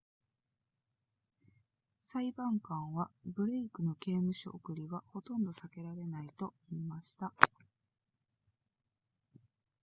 [1.99, 7.31] 裁判官はブレイクの刑務所送りはほとんど避けられないと言いました